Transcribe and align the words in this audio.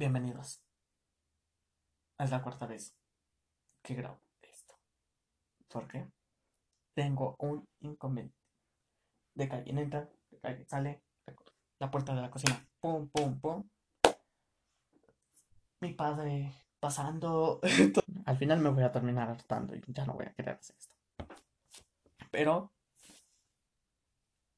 Bienvenidos. 0.00 0.62
Es 2.18 2.30
la 2.30 2.40
cuarta 2.40 2.64
vez 2.64 2.96
que 3.82 3.94
grabo 3.94 4.18
esto. 4.40 4.74
¿Por 5.68 5.86
qué? 5.88 6.10
Tengo 6.94 7.36
un 7.38 7.68
inconveniente. 7.80 8.38
De 9.34 9.44
alguien 9.44 9.76
entra, 9.76 10.08
de 10.30 10.40
alguien 10.42 10.66
sale, 10.66 11.02
la 11.78 11.90
puerta 11.90 12.14
de 12.14 12.22
la 12.22 12.30
cocina, 12.30 12.66
pum, 12.80 13.10
pum, 13.10 13.38
pum. 13.40 13.68
Mi 15.80 15.92
padre 15.92 16.50
pasando. 16.80 17.60
Al 18.24 18.38
final 18.38 18.60
me 18.60 18.70
voy 18.70 18.84
a 18.84 18.92
terminar 18.92 19.28
hartando 19.28 19.76
y 19.76 19.82
ya 19.86 20.06
no 20.06 20.14
voy 20.14 20.24
a 20.24 20.32
querer 20.32 20.54
hacer 20.54 20.76
esto. 20.78 20.96
Pero, 22.30 22.72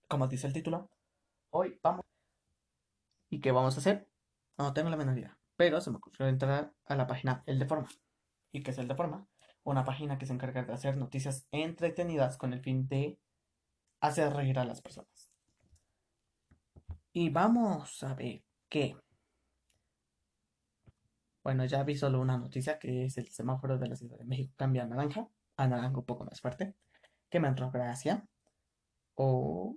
como 0.06 0.28
dice 0.28 0.46
el 0.46 0.52
título, 0.52 0.88
hoy 1.50 1.80
vamos. 1.82 2.04
¿Y 3.28 3.40
qué 3.40 3.50
vamos 3.50 3.74
a 3.74 3.80
hacer? 3.80 4.11
No 4.58 4.72
tengo 4.72 4.90
la 4.90 4.96
menor 4.96 5.18
idea. 5.18 5.38
Pero 5.56 5.80
se 5.80 5.90
me 5.90 5.96
ocurrió 5.96 6.28
entrar 6.28 6.72
a 6.84 6.96
la 6.96 7.06
página 7.06 7.42
El 7.46 7.58
de 7.58 7.66
Forma. 7.66 7.88
¿Y 8.52 8.62
qué 8.62 8.70
es 8.70 8.78
El 8.78 8.88
de 8.88 8.94
Forma? 8.94 9.26
Una 9.64 9.84
página 9.84 10.18
que 10.18 10.26
se 10.26 10.32
encarga 10.32 10.64
de 10.64 10.72
hacer 10.72 10.96
noticias 10.96 11.46
entretenidas 11.52 12.36
con 12.36 12.52
el 12.52 12.60
fin 12.60 12.88
de 12.88 13.18
hacer 14.00 14.32
reír 14.32 14.58
a 14.58 14.64
las 14.64 14.82
personas. 14.82 15.30
Y 17.12 17.30
vamos 17.30 18.02
a 18.02 18.14
ver 18.14 18.42
qué. 18.68 18.96
Bueno, 21.44 21.64
ya 21.64 21.82
vi 21.82 21.96
solo 21.96 22.20
una 22.20 22.38
noticia 22.38 22.78
que 22.78 23.04
es 23.04 23.18
el 23.18 23.28
semáforo 23.28 23.78
de 23.78 23.88
la 23.88 23.96
Ciudad 23.96 24.18
de 24.18 24.24
México 24.24 24.54
cambia 24.56 24.84
a 24.84 24.86
naranja, 24.86 25.28
a 25.56 25.66
naranja 25.66 25.98
un 25.98 26.04
poco 26.04 26.24
más 26.24 26.40
fuerte, 26.40 26.74
que 27.28 27.40
me 27.40 27.48
entró 27.48 27.70
gracia. 27.70 28.26
O 29.14 29.76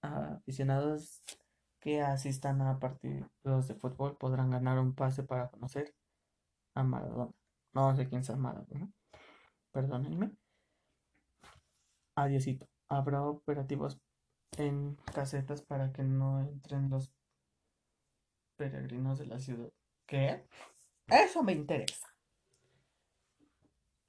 aficionados 0.00 1.22
que 1.82 2.00
asistan 2.00 2.62
a 2.62 2.78
partidos 2.78 3.66
de 3.68 3.74
fútbol 3.74 4.16
podrán 4.16 4.50
ganar 4.50 4.78
un 4.78 4.94
pase 4.94 5.24
para 5.24 5.50
conocer 5.50 5.92
a 6.74 6.84
Maradona. 6.84 7.32
No 7.74 7.94
sé 7.96 8.08
quién 8.08 8.20
es 8.20 8.30
Maradona. 8.36 8.88
Perdónenme. 9.72 10.30
Adiosito. 12.14 12.68
Habrá 12.88 13.22
operativos 13.22 13.98
en 14.58 14.94
casetas 15.12 15.62
para 15.62 15.92
que 15.92 16.04
no 16.04 16.40
entren 16.40 16.88
los 16.88 17.12
peregrinos 18.56 19.18
de 19.18 19.26
la 19.26 19.40
ciudad. 19.40 19.72
¿Qué? 20.06 20.46
Eso 21.08 21.42
me 21.42 21.52
interesa. 21.52 22.06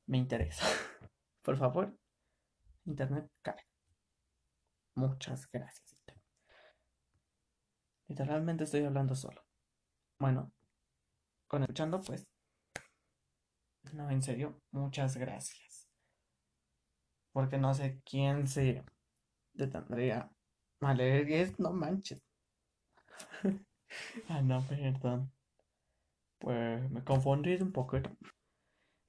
Me 0.06 0.20
interesa. 0.20 0.64
Por 1.42 1.58
favor, 1.58 1.98
Internet 2.86 3.32
cae. 3.42 3.66
Muchas 4.96 5.50
gracias. 5.52 6.03
Literalmente 8.14 8.66
estoy 8.66 8.84
hablando 8.84 9.16
solo. 9.16 9.44
Bueno, 10.20 10.52
con 11.48 11.64
escuchando, 11.64 12.00
pues. 12.00 12.28
No, 13.92 14.08
en 14.12 14.22
serio, 14.22 14.62
muchas 14.70 15.18
gracias. 15.18 15.90
Porque 17.32 17.58
no 17.58 17.74
sé 17.74 18.04
quién 18.06 18.48
se 18.48 18.84
detendría 19.54 20.30
a 20.82 20.94
no 21.58 21.74
manches. 21.74 22.22
ah, 24.30 24.44
no, 24.44 24.62
perdón. 24.68 25.32
Pues 26.38 26.88
me 26.92 27.04
confundí 27.04 27.56
un 27.56 27.72
poco. 27.72 27.98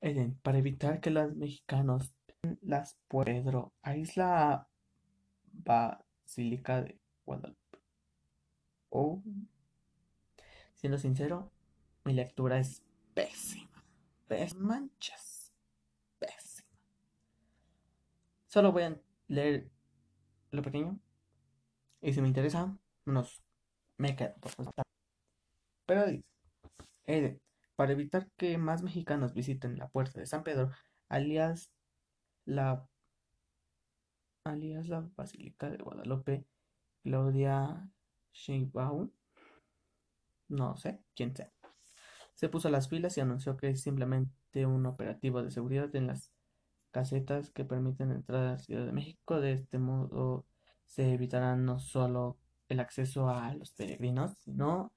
Eden, 0.00 0.38
para 0.42 0.56
evitar 0.56 0.98
que 1.02 1.10
los 1.10 1.36
mexicanos 1.36 2.14
las 2.62 2.98
Pedro 3.08 3.74
aísla 3.82 4.66
Basílica 5.52 6.80
de 6.80 6.98
Guadalupe. 7.26 7.63
Oh, 8.96 9.20
siendo 10.76 10.98
sincero, 10.98 11.50
mi 12.04 12.12
lectura 12.12 12.60
es 12.60 12.80
pésima. 13.12 13.82
Pésima. 14.28 14.60
Manchas. 14.60 15.52
Pésima. 16.20 16.68
Solo 18.46 18.70
voy 18.70 18.84
a 18.84 19.00
leer 19.26 19.68
lo 20.52 20.62
pequeño. 20.62 21.00
Y 22.02 22.12
si 22.12 22.22
me 22.22 22.28
interesa, 22.28 22.78
nos 23.04 23.42
me 23.98 24.14
quedo. 24.14 24.36
Pero 25.86 26.06
dice, 26.06 27.40
para 27.74 27.92
evitar 27.92 28.30
que 28.36 28.58
más 28.58 28.84
mexicanos 28.84 29.34
visiten 29.34 29.76
la 29.76 29.88
puerta 29.88 30.20
de 30.20 30.26
San 30.26 30.44
Pedro, 30.44 30.70
alias 31.08 31.72
la 32.44 32.88
alias 34.44 34.86
la 34.86 35.00
Basílica 35.16 35.68
de 35.68 35.78
Guadalupe, 35.78 36.46
Claudia 37.02 37.90
Sheinbaum, 38.34 39.10
no 40.48 40.76
sé, 40.76 41.00
quién 41.14 41.34
sea, 41.34 41.50
se 42.34 42.48
puso 42.48 42.68
las 42.68 42.88
filas 42.88 43.16
y 43.16 43.20
anunció 43.20 43.56
que 43.56 43.70
es 43.70 43.80
simplemente 43.80 44.66
un 44.66 44.86
operativo 44.86 45.42
de 45.42 45.50
seguridad 45.50 45.94
en 45.94 46.08
las 46.08 46.32
casetas 46.90 47.50
que 47.50 47.64
permiten 47.64 48.10
entrar 48.10 48.42
a 48.42 48.50
la 48.52 48.58
Ciudad 48.58 48.84
de 48.84 48.92
México. 48.92 49.40
De 49.40 49.52
este 49.52 49.78
modo 49.78 50.44
se 50.84 51.12
evitará 51.12 51.56
no 51.56 51.78
solo 51.78 52.36
el 52.68 52.80
acceso 52.80 53.28
a 53.28 53.54
los 53.54 53.72
peregrinos, 53.72 54.36
sino 54.38 54.92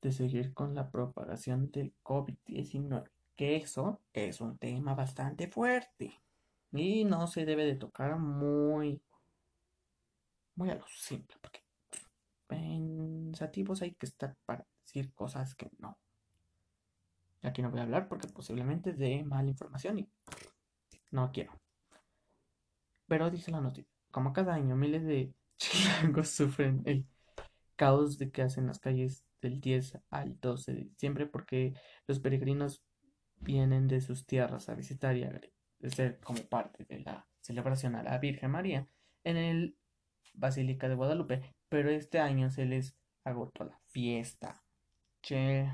de 0.00 0.12
seguir 0.12 0.54
con 0.54 0.74
la 0.74 0.90
propagación 0.90 1.70
del 1.70 1.94
COVID-19, 2.02 3.10
que 3.36 3.56
eso 3.56 4.00
es 4.14 4.40
un 4.40 4.56
tema 4.56 4.94
bastante 4.94 5.48
fuerte. 5.48 6.18
Y 6.72 7.04
no 7.04 7.26
se 7.26 7.44
debe 7.44 7.64
de 7.66 7.74
tocar 7.74 8.18
muy 8.18 9.02
muy 10.54 10.70
a 10.70 10.74
lo 10.74 10.86
simple, 10.88 11.36
porque 11.40 11.59
pensativos 12.50 13.80
hay 13.82 13.92
que 13.92 14.06
estar 14.06 14.36
para 14.44 14.66
decir 14.84 15.12
cosas 15.14 15.54
que 15.54 15.70
no. 15.78 15.96
Aquí 17.42 17.62
no 17.62 17.70
voy 17.70 17.80
a 17.80 17.84
hablar 17.84 18.08
porque 18.08 18.28
posiblemente 18.28 18.92
de 18.92 19.22
mala 19.24 19.48
información 19.48 20.00
y 20.00 20.08
no 21.10 21.30
quiero. 21.32 21.52
Pero 23.06 23.30
dice 23.30 23.50
la 23.50 23.60
noticia, 23.60 23.90
como 24.10 24.32
cada 24.32 24.54
año 24.54 24.76
miles 24.76 25.04
de 25.04 25.32
chilangos 25.58 26.28
sufren 26.30 26.82
el 26.84 27.06
caos 27.76 28.18
de 28.18 28.30
que 28.30 28.42
hacen 28.42 28.66
las 28.66 28.78
calles 28.78 29.24
del 29.40 29.60
10 29.60 30.00
al 30.10 30.38
12 30.40 30.74
de 30.74 30.84
diciembre 30.84 31.26
porque 31.26 31.74
los 32.06 32.18
peregrinos 32.18 32.82
vienen 33.38 33.88
de 33.88 34.02
sus 34.02 34.26
tierras 34.26 34.68
a 34.68 34.74
visitar 34.74 35.16
y 35.16 35.24
agradecer 35.24 36.20
como 36.20 36.42
parte 36.42 36.84
de 36.84 37.00
la 37.00 37.26
celebración 37.40 37.94
a 37.94 38.02
la 38.02 38.18
Virgen 38.18 38.50
María 38.50 38.86
en 39.24 39.36
el 39.38 39.76
Basílica 40.32 40.88
de 40.88 40.94
Guadalupe, 40.94 41.54
pero 41.68 41.90
este 41.90 42.18
año 42.18 42.50
se 42.50 42.64
les 42.64 42.96
agotó 43.24 43.64
la 43.64 43.78
fiesta. 43.88 44.62
Che. 45.22 45.70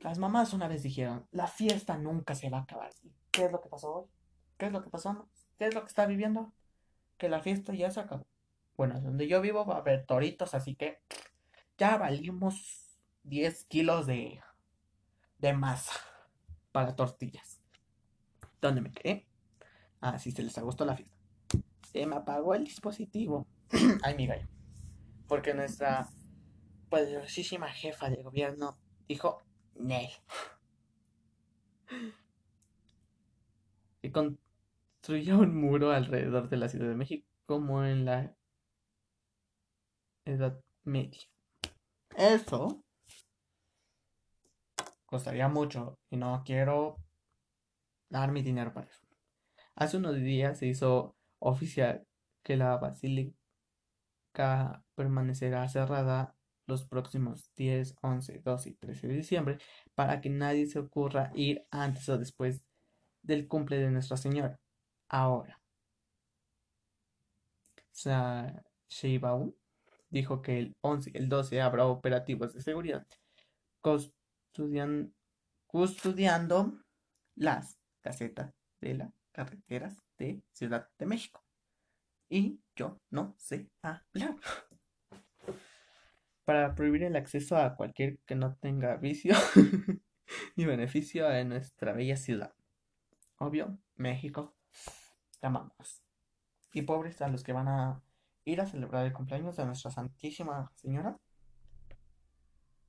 Las 0.00 0.18
mamás 0.18 0.52
una 0.52 0.68
vez 0.68 0.82
dijeron, 0.82 1.26
la 1.32 1.46
fiesta 1.46 1.98
nunca 1.98 2.34
se 2.34 2.50
va 2.50 2.58
a 2.58 2.62
acabar. 2.62 2.90
¿Qué 3.30 3.46
es 3.46 3.52
lo 3.52 3.60
que 3.60 3.68
pasó 3.68 3.94
hoy? 3.94 4.06
¿Qué 4.56 4.66
es 4.66 4.72
lo 4.72 4.82
que 4.82 4.90
pasó? 4.90 5.28
¿Qué 5.58 5.66
es 5.66 5.74
lo 5.74 5.82
que 5.82 5.88
está 5.88 6.06
viviendo? 6.06 6.52
Que 7.16 7.28
la 7.28 7.40
fiesta 7.40 7.74
ya 7.74 7.90
se 7.90 8.00
acabó. 8.00 8.26
Bueno, 8.76 9.00
donde 9.00 9.26
yo 9.26 9.40
vivo 9.40 9.66
va 9.66 9.74
a 9.74 9.78
haber 9.78 10.06
toritos, 10.06 10.54
así 10.54 10.76
que 10.76 11.00
ya 11.76 11.96
valimos 11.96 13.00
10 13.24 13.64
kilos 13.64 14.06
de, 14.06 14.40
de 15.38 15.52
masa 15.52 15.92
para 16.70 16.94
tortillas. 16.94 17.60
¿Dónde 18.60 18.80
me 18.80 18.92
quedé? 18.92 19.26
Ah, 20.00 20.18
sí, 20.18 20.30
se 20.30 20.44
les 20.44 20.56
agotó 20.58 20.84
la 20.84 20.96
fiesta 20.96 21.17
se 21.92 22.06
me 22.06 22.16
apagó 22.16 22.54
el 22.54 22.64
dispositivo. 22.64 23.46
Ay, 24.02 24.14
mi 24.16 24.26
gallo. 24.26 24.46
Porque 25.26 25.54
nuestra 25.54 26.08
poderosísima 26.90 27.68
jefa 27.68 28.10
de 28.10 28.22
gobierno 28.22 28.78
dijo 29.06 29.42
Nel. 29.74 30.10
Y 34.02 34.10
construyó 34.10 35.38
un 35.38 35.58
muro 35.58 35.92
alrededor 35.92 36.48
de 36.48 36.56
la 36.56 36.68
Ciudad 36.68 36.88
de 36.88 36.94
México 36.94 37.26
como 37.46 37.84
en 37.84 38.04
la 38.04 38.36
Edad 40.24 40.62
Media. 40.84 41.20
Eso 42.16 42.84
costaría 45.06 45.48
mucho 45.48 45.98
y 46.10 46.18
no 46.18 46.42
quiero 46.44 46.98
dar 48.10 48.30
mi 48.30 48.42
dinero 48.42 48.74
para 48.74 48.88
eso. 48.88 49.06
Hace 49.74 49.96
unos 49.96 50.16
días 50.16 50.58
se 50.58 50.66
hizo 50.66 51.17
oficial 51.38 52.06
que 52.42 52.56
la 52.56 52.76
basílica 52.76 53.34
permanecerá 54.94 55.68
cerrada 55.68 56.36
los 56.66 56.84
próximos 56.84 57.50
10, 57.56 57.96
11, 58.02 58.40
12 58.40 58.68
y 58.70 58.74
13 58.74 59.08
de 59.08 59.14
diciembre 59.14 59.58
para 59.94 60.20
que 60.20 60.30
nadie 60.30 60.66
se 60.66 60.78
ocurra 60.78 61.32
ir 61.34 61.66
antes 61.70 62.08
o 62.08 62.18
después 62.18 62.62
del 63.22 63.48
cumple 63.48 63.78
de 63.78 63.90
Nuestra 63.90 64.16
Señora. 64.16 64.60
Ahora, 65.08 65.60
Sheibaum 68.88 69.54
dijo 70.10 70.42
que 70.42 70.58
el 70.58 70.76
11 70.82 71.10
y 71.14 71.16
el 71.18 71.28
12 71.28 71.60
habrá 71.60 71.86
operativos 71.86 72.54
de 72.54 72.62
seguridad 72.62 73.06
custodiando 75.66 76.72
las 77.34 77.78
casetas 78.00 78.54
de 78.80 78.94
las 78.94 79.12
carreteras 79.32 80.07
de 80.18 80.42
Ciudad 80.52 80.88
de 80.98 81.06
México. 81.06 81.44
Y 82.28 82.60
yo 82.76 83.00
no 83.10 83.34
sé 83.38 83.70
hablar. 83.82 84.36
para 86.44 86.74
prohibir 86.74 87.02
el 87.02 87.16
acceso 87.16 87.56
a 87.56 87.76
cualquier 87.76 88.18
que 88.20 88.34
no 88.34 88.56
tenga 88.56 88.96
vicio 88.96 89.34
ni 90.56 90.64
beneficio 90.64 91.30
en 91.30 91.50
nuestra 91.50 91.92
bella 91.92 92.16
ciudad. 92.16 92.54
Obvio, 93.38 93.78
México, 93.96 94.54
te 95.40 95.46
amamos. 95.46 96.02
Y 96.72 96.82
pobres 96.82 97.20
a 97.22 97.28
los 97.28 97.42
que 97.42 97.52
van 97.52 97.68
a 97.68 98.02
ir 98.44 98.60
a 98.60 98.66
celebrar 98.66 99.04
el 99.06 99.12
cumpleaños 99.12 99.56
de 99.56 99.66
nuestra 99.66 99.90
Santísima 99.90 100.72
Señora, 100.74 101.18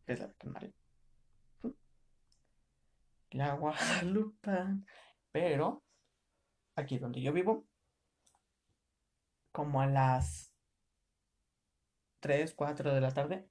es 0.07 0.19
la 0.19 0.27
Virgen 0.27 0.51
María. 0.51 0.71
La 3.31 3.53
Guadalupe. 3.53 4.51
Pero, 5.31 5.83
aquí 6.79 6.97
donde 6.97 7.21
yo 7.21 7.33
vivo, 7.33 7.65
como 9.51 9.81
a 9.81 9.87
las 9.87 10.53
3, 12.19 12.53
4 12.53 12.93
de 12.93 13.01
la 13.01 13.13
tarde, 13.13 13.49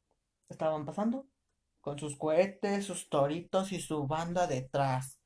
estaban 0.49 0.85
pasando 0.85 1.27
con 1.81 1.99
sus 1.99 2.17
cohetes, 2.17 2.85
sus 2.85 3.09
toritos 3.09 3.73
y 3.73 3.81
su 3.81 4.07
banda 4.07 4.47
detrás. 4.47 5.19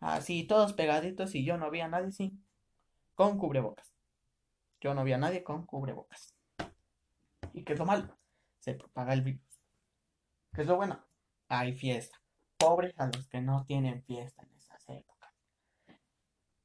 Así, 0.00 0.46
todos 0.46 0.72
pegaditos 0.74 1.34
y 1.34 1.44
yo 1.44 1.56
no 1.56 1.70
vi 1.70 1.80
a 1.80 1.88
nadie, 1.88 2.12
sí, 2.12 2.38
con 3.14 3.38
cubrebocas. 3.38 3.94
Yo 4.80 4.94
no 4.94 5.04
vi 5.04 5.12
a 5.12 5.18
nadie 5.18 5.42
con 5.42 5.64
cubrebocas. 5.64 6.34
¿Y 7.52 7.64
qué 7.64 7.72
es 7.72 7.78
lo 7.78 7.86
malo? 7.86 8.18
Se 8.58 8.74
propaga 8.74 9.14
el 9.14 9.22
virus. 9.22 9.62
¿Qué 10.52 10.62
es 10.62 10.66
lo 10.66 10.76
bueno? 10.76 11.02
Hay 11.48 11.72
fiesta. 11.72 12.20
Pobres 12.58 12.98
a 12.98 13.06
los 13.06 13.26
que 13.28 13.40
no 13.40 13.64
tienen 13.64 14.02
fiesta 14.02 14.42
en 14.42 14.54
esas 14.56 14.88
épocas. 14.88 15.32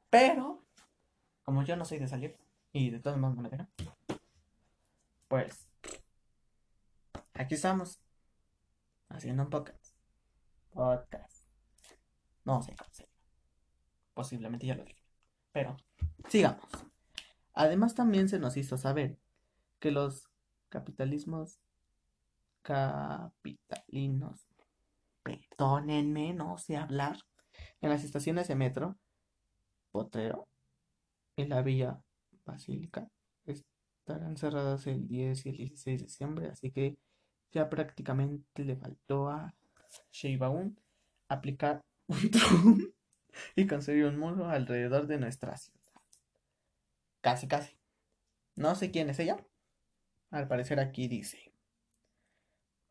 Pero, 0.09 0.60
como 1.51 1.63
yo 1.63 1.75
no 1.75 1.83
soy 1.83 1.99
de 1.99 2.07
salir, 2.07 2.37
y 2.71 2.91
de 2.91 3.17
me 3.17 3.49
dejan, 3.49 3.69
pues, 5.27 5.67
aquí 7.33 7.55
estamos, 7.55 7.99
haciendo 9.09 9.43
un 9.43 9.49
podcast. 9.49 9.93
Podcast. 10.69 11.45
No 12.45 12.61
sé 12.61 12.73
cómo 12.77 12.89
se. 12.93 13.09
Posiblemente 14.13 14.65
ya 14.65 14.75
lo 14.75 14.85
dije. 14.85 15.03
Pero, 15.51 15.75
sigamos. 16.29 16.63
Además, 17.53 17.95
también 17.95 18.29
se 18.29 18.39
nos 18.39 18.55
hizo 18.55 18.77
saber 18.77 19.19
que 19.81 19.91
los 19.91 20.29
capitalismos 20.69 21.59
capitalinos, 22.61 24.47
perdónenme, 25.21 26.33
no 26.33 26.57
sé 26.57 26.77
hablar, 26.77 27.17
en 27.81 27.89
las 27.89 28.05
estaciones 28.05 28.47
de 28.47 28.55
metro, 28.55 28.97
Potrero 29.91 30.47
y 31.35 31.45
la 31.45 31.61
Villa 31.61 32.01
Basílica 32.45 33.09
estarán 33.45 34.37
cerradas 34.37 34.87
el 34.87 35.07
10 35.07 35.45
y 35.45 35.49
el 35.49 35.57
16 35.57 35.99
de 35.99 36.05
diciembre, 36.05 36.47
así 36.49 36.71
que 36.71 36.97
ya 37.51 37.69
prácticamente 37.69 38.63
le 38.63 38.75
faltó 38.75 39.29
a 39.29 39.53
Sheibaun 40.11 40.77
aplicar 41.27 41.81
un 42.07 42.31
trum 42.31 42.91
y 43.55 43.67
construir 43.67 44.05
un 44.05 44.19
muro 44.19 44.49
alrededor 44.49 45.07
de 45.07 45.17
nuestra 45.17 45.57
ciudad. 45.57 45.79
Casi, 47.21 47.47
casi. 47.47 47.77
No 48.55 48.75
sé 48.75 48.91
quién 48.91 49.09
es 49.09 49.19
ella. 49.19 49.37
Al 50.31 50.47
parecer 50.47 50.79
aquí 50.79 51.07
dice. 51.07 51.53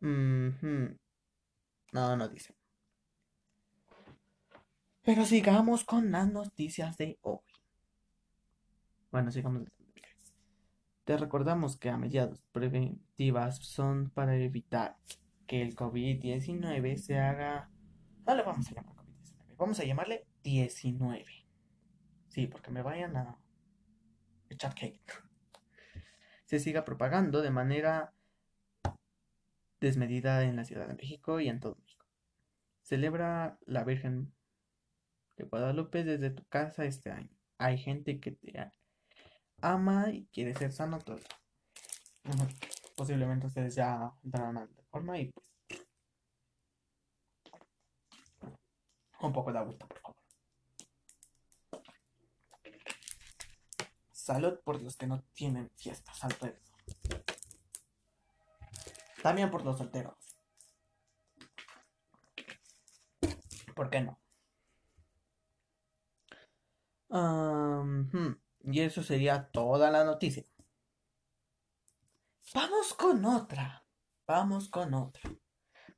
No, 0.01 0.97
no 1.93 2.29
dice. 2.29 2.55
Pero 5.03 5.25
sigamos 5.25 5.85
con 5.85 6.13
las 6.13 6.31
noticias 6.31 6.97
de 6.97 7.19
hoy. 7.23 7.50
Bueno, 9.11 9.31
sigamos. 9.33 9.65
Te 11.05 11.17
recordamos 11.17 11.77
que 11.77 11.91
a 11.91 11.97
medidas 11.97 12.41
preventivas 12.53 13.59
son 13.59 14.11
para 14.11 14.37
evitar 14.37 14.97
que 15.49 15.63
el 15.63 15.75
COVID-19 15.75 16.97
se 16.97 17.19
haga... 17.19 17.69
No 18.25 18.37
le 18.37 18.45
vamos 18.45 18.71
a 18.71 18.75
llamar 18.75 18.95
COVID-19, 18.95 19.57
vamos 19.57 19.81
a 19.81 19.85
llamarle 19.85 20.27
19. 20.45 21.25
Sí, 22.29 22.47
porque 22.47 22.71
me 22.71 22.83
vayan 22.83 23.17
a 23.17 23.37
echar 24.49 24.75
cake. 24.75 25.25
Se 26.45 26.61
siga 26.61 26.85
propagando 26.85 27.43
de 27.43 27.51
manera 27.51 28.13
desmedida 29.81 30.45
en 30.45 30.55
la 30.55 30.65
Ciudad 30.65 30.87
de 30.87 30.95
México 30.95 31.41
y 31.41 31.49
en 31.49 31.59
todo 31.59 31.75
México. 31.75 32.07
Celebra 32.83 33.59
la 33.67 33.83
Virgen 33.83 34.33
de 35.37 35.45
Guadalupe 35.45 36.05
desde 36.05 36.31
tu 36.31 36.45
casa 36.45 36.85
este 36.85 37.11
año. 37.11 37.37
Hay 37.59 37.79
gente 37.79 38.21
que 38.21 38.31
te 38.31 38.53
ama 39.63 40.11
y 40.11 40.27
quiere 40.27 40.55
ser 40.55 40.73
sano 40.73 40.99
todo. 40.99 41.21
Posiblemente 42.97 43.47
ustedes 43.47 43.75
ya 43.75 44.13
entraron 44.25 44.59
a 44.59 44.65
la 44.65 44.83
forma 44.91 45.19
y 45.19 45.31
pues 45.31 45.51
un 49.21 49.33
poco 49.33 49.53
de 49.53 49.59
agüita, 49.59 49.87
por 49.87 49.99
favor. 50.01 50.17
Salud 54.13 54.61
por 54.65 54.81
los 54.83 54.97
que 54.97 55.07
no 55.07 55.23
tienen 55.33 55.71
fiestas 55.77 56.23
alrededor. 56.25 56.61
También 59.23 59.51
por 59.51 59.65
los 59.65 59.79
solteros. 59.79 60.15
¿Por 63.75 63.91
qué 63.91 64.01
no? 64.01 64.19
Y 68.63 68.81
eso 68.81 69.03
sería 69.03 69.51
toda 69.51 69.91
la 69.91 70.05
noticia. 70.05 70.45
Vamos 72.55 72.95
con 72.95 73.25
otra. 73.25 73.85
Vamos 74.27 74.69
con 74.69 74.95
otra. 74.95 75.31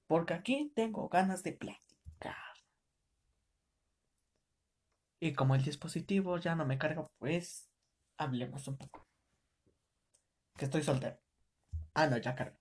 Porque 0.06 0.34
aquí 0.34 0.72
tengo 0.74 1.08
ganas 1.08 1.42
de 1.42 1.52
platicar. 1.52 2.36
Y 5.20 5.32
como 5.32 5.54
el 5.54 5.62
dispositivo 5.62 6.38
ya 6.38 6.54
no 6.54 6.66
me 6.66 6.78
carga, 6.78 7.08
pues 7.18 7.70
hablemos 8.16 8.66
un 8.68 8.76
poco. 8.76 9.06
Que 10.56 10.66
estoy 10.66 10.82
soltero. 10.82 11.18
Ah, 11.94 12.06
no, 12.06 12.18
ya 12.18 12.34
carga. 12.34 12.58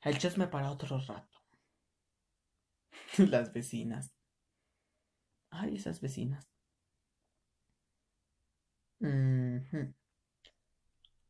El 0.00 0.18
chisme 0.18 0.48
para 0.48 0.70
otro 0.70 0.98
rato. 0.98 1.38
Las 3.18 3.52
vecinas. 3.52 4.14
Ay, 5.50 5.76
esas 5.76 6.00
vecinas. 6.00 6.51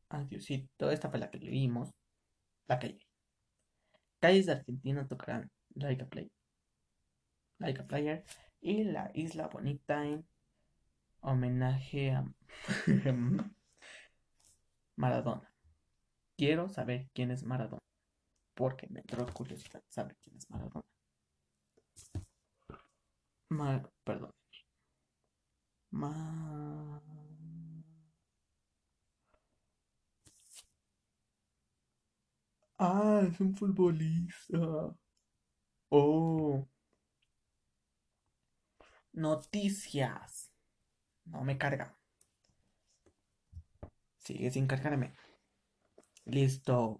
Adiosito, 0.09 0.91
esta 0.91 1.09
fue 1.09 1.19
la 1.19 1.29
que 1.31 1.39
leímos. 1.39 1.91
La 2.67 2.79
calle. 2.79 2.99
Calles 4.19 4.45
de 4.45 4.53
Argentina 4.53 5.07
tocarán 5.07 5.51
Laika 5.75 6.05
Play. 6.05 6.31
Laika 7.57 7.85
Player. 7.85 8.23
Y 8.61 8.83
la 8.85 9.11
Isla 9.13 9.47
Bonita 9.47 10.05
en 10.05 10.25
homenaje 11.21 12.11
a 12.11 12.25
Maradona. 14.95 15.51
Quiero 16.37 16.69
saber 16.69 17.09
quién 17.13 17.31
es 17.31 17.43
Maradona. 17.43 17.81
Porque 18.53 18.87
me 18.89 18.99
entró 18.99 19.25
curiosidad 19.33 19.83
saber 19.89 20.15
quién 20.21 20.37
es 20.37 20.49
Maradona. 20.49 20.85
perdón. 24.03 24.31
Ma 25.91 26.92
Ah, 32.85 33.21
es 33.25 33.39
un 33.39 33.55
futbolista. 33.55 34.93
Oh. 35.89 36.67
Noticias. 39.13 40.51
No 41.25 41.45
me 41.45 41.57
carga. 41.57 41.95
Sigue 44.17 44.51
sin 44.51 44.67
cargarme. 44.67 45.13
Listo. 46.25 46.99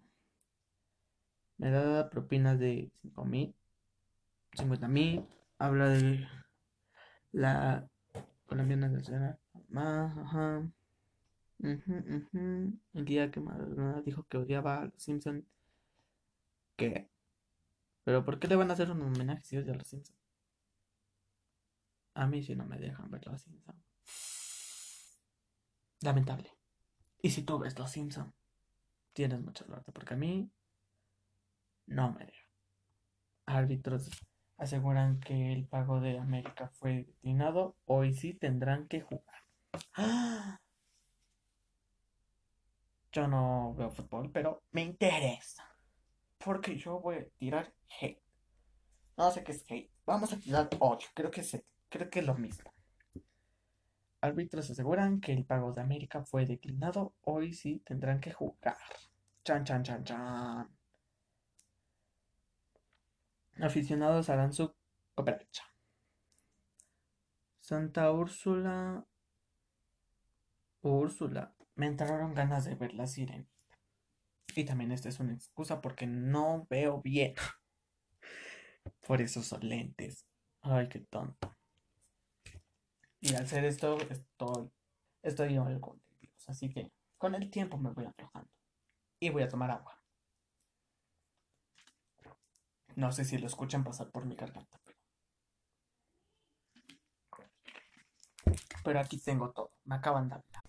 Me 1.58 1.70
da 1.70 2.10
propinas 2.10 2.58
de 2.60 2.90
5 3.02 3.25
mil. 3.25 3.54
50 4.54 4.88
mil. 4.88 5.28
Habla 5.58 5.90
de 5.90 6.25
la 7.34 7.90
colombiana 8.46 8.88
nacional. 8.88 9.38
Ajá. 9.75 10.66
El 11.60 13.06
día 13.06 13.30
que 13.32 13.42
Madonna 13.42 14.02
dijo 14.02 14.24
que 14.30 14.38
odiaba 14.38 14.78
a 14.80 14.86
los 14.86 15.04
Simpsons 15.04 15.44
¿Qué? 16.75 17.10
¿Pero 18.03 18.25
por 18.25 18.39
qué 18.39 18.48
le 18.48 18.56
van 18.56 18.70
a 18.70 18.74
hacer 18.74 18.92
un 18.92 19.01
homenaje 19.01 19.44
si 19.44 19.58
es 19.58 19.65
de 19.65 19.75
los 19.75 19.88
Simpsons? 19.88 20.20
A 22.15 22.27
mí 22.27 22.44
si 22.44 22.56
no 22.56 22.65
me 22.65 22.77
dejan 22.77 23.10
ver 23.10 23.25
los 23.25 23.42
Simpsons. 23.42 23.84
Lamentable. 26.01 26.51
Y 27.22 27.30
si 27.32 27.44
tú 27.44 27.60
ves 27.60 27.77
los 27.80 27.92
Simpsons, 27.92 28.34
tienes 29.13 29.42
mucha 29.42 29.65
suerte, 29.65 29.92
porque 29.92 30.15
a 30.15 30.18
mí 30.18 30.51
no 31.86 32.12
me 32.12 32.25
dejan. 32.25 32.50
Árbitros 33.46 34.10
aseguran 34.58 35.20
que 35.20 35.53
el 35.53 35.65
pago 35.68 36.01
de 36.01 36.20
América 36.20 36.70
fue 36.70 37.03
declinado. 37.06 37.77
Hoy 37.86 38.13
sí 38.13 38.34
tendrán 38.34 38.88
que 38.88 39.01
jugar. 39.01 39.44
Yo 43.12 43.27
no 43.27 43.75
veo 43.75 43.92
fútbol, 43.92 44.32
pero 44.32 44.63
me 44.72 44.82
interesa 44.82 45.73
porque 46.43 46.77
yo 46.77 47.00
voy 47.00 47.15
a 47.15 47.29
tirar 47.38 47.73
hate. 48.00 48.21
No 49.17 49.31
sé 49.31 49.43
qué 49.43 49.53
es 49.53 49.63
hate. 49.69 49.91
Vamos 50.05 50.33
a 50.33 50.38
tirar 50.38 50.69
odio. 50.79 51.07
Creo 51.13 51.31
que 51.31 51.41
es, 51.41 51.63
creo 51.89 52.09
que 52.09 52.19
es 52.19 52.25
lo 52.25 52.35
mismo. 52.35 52.73
Árbitros 54.21 54.69
aseguran 54.69 55.21
que 55.21 55.33
el 55.33 55.45
pago 55.45 55.73
de 55.73 55.81
América 55.81 56.23
fue 56.23 56.45
declinado. 56.45 57.13
Hoy 57.21 57.53
sí 57.53 57.81
tendrán 57.85 58.19
que 58.19 58.31
jugar. 58.31 58.77
Chan, 59.43 59.63
chan, 59.63 59.83
chan, 59.83 60.03
chan. 60.03 60.69
Aficionados 63.62 64.29
harán 64.29 64.51
su 64.53 64.73
cooperacha. 65.13 65.63
Santa 67.59 68.12
Úrsula. 68.12 69.05
Úrsula. 70.81 71.53
Me 71.75 71.88
entraron 71.88 72.33
ganas 72.33 72.65
de 72.65 72.75
ver 72.75 72.93
la 72.93 73.07
sirenita. 73.07 73.52
Y 74.55 74.65
también 74.65 74.91
esta 74.91 75.10
es 75.10 75.19
una 75.19 75.33
excusa 75.33 75.81
porque 75.81 76.05
no 76.05 76.67
veo 76.69 77.01
bien. 77.01 77.33
Por 79.07 79.22
eso 79.22 79.41
son 79.41 79.67
lentes. 79.67 80.25
Ay, 80.62 80.88
qué 80.89 81.00
tonto. 81.00 81.55
Y 83.19 83.33
al 83.36 83.43
hacer 83.43 83.65
esto, 83.65 83.98
estoy, 84.10 84.69
estoy 85.22 85.57
algo 85.57 85.95
nervioso. 85.95 86.51
Así 86.51 86.69
que 86.69 86.91
con 87.17 87.36
el 87.36 87.50
tiempo 87.50 87.77
me 87.77 87.91
voy 87.91 88.05
aflojando. 88.05 88.50
Y 89.19 89.29
voy 89.29 89.43
a 89.43 89.50
tomar 89.50 89.72
agua. 89.72 89.98
No 92.95 93.12
sé 93.12 93.25
si 93.25 93.38
lo 93.38 93.48
escuchan 93.48 93.83
pasar 93.83 94.12
por 94.12 94.25
mi 94.25 94.36
garganta. 94.36 94.79
Pero, 98.83 99.00
aquí 99.00 99.17
tengo 99.17 99.51
todo. 99.51 99.72
Me 99.86 99.95
acaban 99.95 100.27
de 100.27 100.36
hablar. 100.36 100.63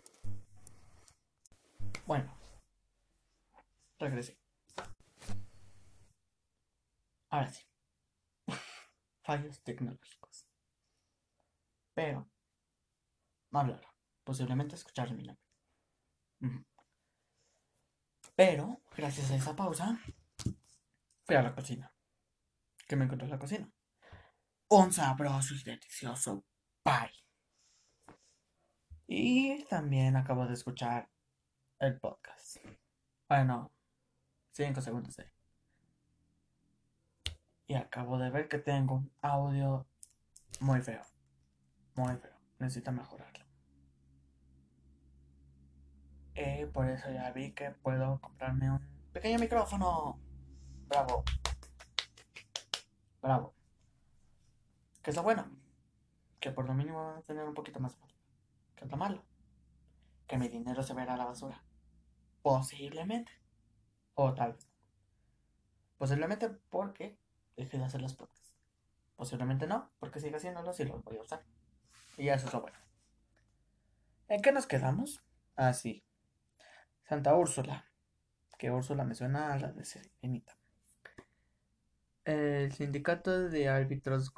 Bueno. 2.06 2.43
Regresé. 3.98 4.38
Ahora 7.30 7.50
sí. 7.50 7.64
Fallos 9.22 9.62
tecnológicos. 9.62 10.46
Pero. 11.94 12.28
Hablar. 13.52 13.86
Posiblemente 14.24 14.74
escuchar 14.74 15.12
mi 15.12 15.22
nombre. 15.22 15.44
Pero, 18.36 18.82
gracias 18.96 19.30
a 19.30 19.36
esa 19.36 19.54
pausa, 19.54 19.98
fui 21.24 21.36
a 21.36 21.42
la 21.42 21.54
cocina. 21.54 21.94
¿Qué 22.86 22.96
me 22.96 23.04
encontré 23.04 23.26
en 23.26 23.30
la 23.30 23.38
cocina? 23.38 23.70
Un 24.68 24.92
sabroso 24.92 25.54
y 25.54 25.62
delicioso 25.62 26.44
pie. 26.82 27.24
Y 29.06 29.64
también 29.64 30.16
acabo 30.16 30.46
de 30.46 30.54
escuchar 30.54 31.08
el 31.78 31.98
podcast. 32.00 32.56
Bueno, 33.28 33.73
5 34.54 34.80
segundos 34.80 35.16
de. 35.16 35.28
Y 37.66 37.74
acabo 37.74 38.18
de 38.18 38.30
ver 38.30 38.48
que 38.48 38.58
tengo 38.58 38.94
un 38.94 39.10
audio 39.20 39.84
muy 40.60 40.80
feo. 40.80 41.02
Muy 41.96 42.16
feo. 42.16 42.36
Necesito 42.60 42.92
mejorarlo. 42.92 43.44
Y 46.36 46.66
por 46.66 46.88
eso 46.88 47.10
ya 47.10 47.32
vi 47.32 47.52
que 47.52 47.70
puedo 47.70 48.20
comprarme 48.20 48.70
un 48.70 48.80
pequeño 49.12 49.40
micrófono. 49.40 50.20
Bravo. 50.86 51.24
Bravo. 53.20 53.54
Que 55.02 55.10
es 55.10 55.16
lo 55.16 55.24
bueno. 55.24 55.50
Que 56.38 56.52
por 56.52 56.66
lo 56.66 56.74
mínimo 56.74 57.02
va 57.02 57.18
a 57.18 57.22
tener 57.22 57.44
un 57.44 57.54
poquito 57.54 57.80
más 57.80 57.96
que 58.76 58.84
es 58.84 58.90
lo 58.90 58.96
malo. 58.96 59.24
Que 60.28 60.38
mi 60.38 60.48
dinero 60.48 60.84
se 60.84 60.94
verá 60.94 61.14
a 61.14 61.16
la 61.16 61.24
basura. 61.24 61.60
Posiblemente. 62.42 63.43
O 64.14 64.32
tal. 64.34 64.56
Posiblemente 65.98 66.48
porque 66.70 67.18
deje 67.56 67.78
de 67.78 67.84
hacer 67.84 68.00
los 68.02 68.14
podcasts. 68.14 68.54
Posiblemente 69.16 69.66
no, 69.66 69.90
porque 69.98 70.20
siga 70.20 70.36
haciéndolos 70.36 70.78
y 70.80 70.84
los 70.84 71.02
voy 71.04 71.16
a 71.16 71.22
usar. 71.22 71.44
Y 72.16 72.28
eso 72.28 72.46
es 72.46 72.52
lo 72.52 72.60
bueno. 72.60 72.78
¿En 74.28 74.42
qué 74.42 74.52
nos 74.52 74.66
quedamos? 74.66 75.22
Ah, 75.56 75.72
sí. 75.72 76.04
Santa 77.04 77.34
Úrsula. 77.34 77.84
Que 78.58 78.70
Úrsula 78.70 79.04
me 79.04 79.14
suena 79.14 79.52
a 79.52 79.58
la 79.58 79.72
de 79.72 79.84
Serenita. 79.84 80.56
El 82.24 82.72
sindicato 82.72 83.48
de 83.48 83.68
árbitros 83.68 84.32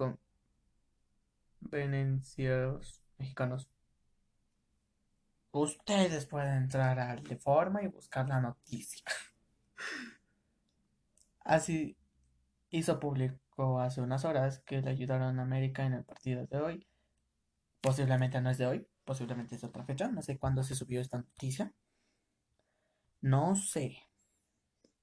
convenencieros 1.60 3.02
mexicanos. 3.18 3.70
Ustedes 5.52 6.26
pueden 6.26 6.54
entrar 6.54 6.98
al 6.98 7.22
de 7.22 7.36
forma 7.36 7.82
y 7.82 7.86
buscar 7.86 8.28
la 8.28 8.40
noticia. 8.40 9.04
Así 11.40 11.96
hizo 12.70 13.00
público 13.00 13.80
hace 13.80 14.00
unas 14.00 14.24
horas 14.24 14.60
que 14.66 14.82
le 14.82 14.90
ayudaron 14.90 15.38
a 15.38 15.42
América 15.42 15.84
en 15.86 15.94
el 15.94 16.04
partido 16.04 16.46
de 16.46 16.58
hoy. 16.58 16.86
Posiblemente 17.80 18.40
no 18.40 18.50
es 18.50 18.58
de 18.58 18.66
hoy, 18.66 18.88
posiblemente 19.04 19.54
es 19.54 19.60
de 19.62 19.68
otra 19.68 19.84
fecha. 19.84 20.08
No 20.08 20.22
sé 20.22 20.38
cuándo 20.38 20.62
se 20.62 20.74
subió 20.74 21.00
esta 21.00 21.18
noticia. 21.18 21.72
No 23.20 23.54
sé. 23.56 23.98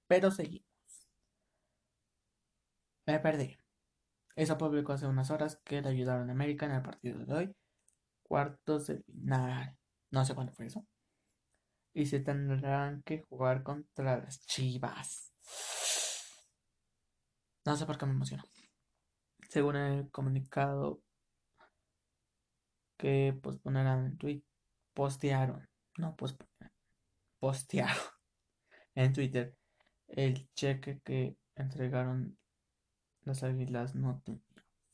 Pero 0.07 0.31
seguimos. 0.31 0.65
Me 3.05 3.19
perdí. 3.19 3.57
Hizo 4.35 4.57
público 4.57 4.93
hace 4.93 5.07
unas 5.07 5.31
horas 5.31 5.57
que 5.63 5.81
le 5.81 5.89
ayudaron 5.89 6.29
a 6.29 6.33
América 6.33 6.65
en 6.65 6.73
el 6.73 6.81
partido 6.81 7.25
de 7.25 7.33
hoy. 7.33 7.55
Cuartos 8.23 8.87
de 8.87 8.99
final. 9.03 9.77
No 10.11 10.25
sé 10.25 10.35
cuándo 10.35 10.53
fue 10.53 10.67
eso. 10.67 10.85
Y 11.93 12.05
se 12.07 12.19
tendrán 12.19 13.03
que 13.03 13.21
jugar 13.21 13.63
contra 13.63 14.17
las 14.17 14.45
chivas. 14.45 15.33
No 17.65 17.77
sé 17.77 17.85
por 17.85 17.97
qué 17.97 18.05
me 18.05 18.13
emociona. 18.13 18.43
Según 19.49 19.75
el 19.75 20.09
comunicado 20.09 21.01
que 22.97 23.37
posponerán 23.41 24.05
en 24.05 24.17
Twitter, 24.17 24.49
postearon, 24.93 25.69
no 25.97 26.15
posponer, 26.15 26.71
postearon 27.39 27.95
en 28.95 29.13
Twitter 29.13 29.55
el 30.07 30.49
cheque 30.53 30.99
que 31.03 31.37
entregaron 31.55 32.37
las 33.23 33.43
águilas 33.43 33.95
no 33.95 34.21
tenían 34.25 34.43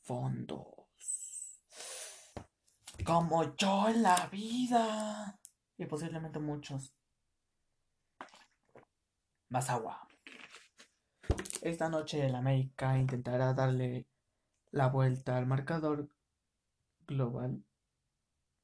fondos. 0.01 0.67
Como 3.03 3.55
yo 3.55 3.89
en 3.89 4.03
la 4.03 4.27
vida. 4.31 5.38
Y 5.79 5.87
posiblemente 5.87 6.37
muchos. 6.37 6.93
Más 9.49 9.71
agua. 9.71 10.07
Esta 11.63 11.89
noche 11.89 12.23
el 12.23 12.35
América 12.35 12.99
intentará 12.99 13.55
darle 13.55 14.05
la 14.69 14.89
vuelta 14.89 15.37
al 15.37 15.47
marcador 15.47 16.07
global 17.07 17.63